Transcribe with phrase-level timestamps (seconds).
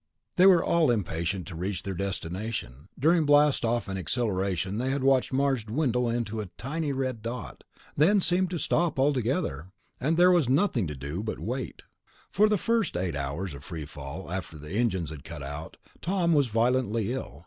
[0.35, 2.89] They were all impatient to reach their destination.
[2.97, 7.63] During blastoff and accelleration they had watched Mars dwindle to a tiny red dot;
[7.95, 9.67] then time seemed to stop altogether,
[9.99, 11.83] and there was nothing to do but wait.
[12.31, 16.33] For the first eight hours of free fall, after the engines had cut out, Tom
[16.33, 17.39] was violently ill.